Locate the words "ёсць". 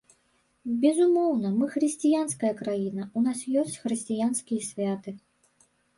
3.65-3.77